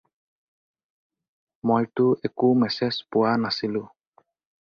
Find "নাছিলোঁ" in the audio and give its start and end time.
3.45-3.83